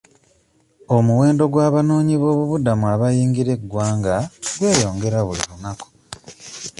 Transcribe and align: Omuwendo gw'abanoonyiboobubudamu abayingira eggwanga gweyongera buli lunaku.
Omuwendo 0.95 1.43
gw'abanoonyiboobubudamu 1.53 2.85
abayingira 2.93 3.51
eggwanga 3.57 4.15
gweyongera 4.59 5.19
buli 5.27 5.43
lunaku. 5.49 5.87